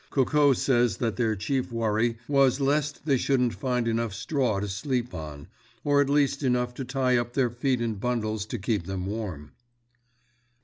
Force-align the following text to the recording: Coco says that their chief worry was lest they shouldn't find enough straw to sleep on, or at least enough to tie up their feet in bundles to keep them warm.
Coco 0.09 0.51
says 0.53 0.97
that 0.97 1.15
their 1.15 1.35
chief 1.35 1.71
worry 1.71 2.17
was 2.27 2.59
lest 2.59 3.05
they 3.05 3.17
shouldn't 3.17 3.53
find 3.53 3.87
enough 3.87 4.15
straw 4.15 4.59
to 4.59 4.67
sleep 4.67 5.13
on, 5.13 5.47
or 5.83 6.01
at 6.01 6.09
least 6.09 6.41
enough 6.41 6.73
to 6.73 6.83
tie 6.83 7.17
up 7.19 7.33
their 7.33 7.51
feet 7.51 7.79
in 7.79 7.93
bundles 7.93 8.47
to 8.47 8.57
keep 8.57 8.87
them 8.87 9.05
warm. 9.05 9.51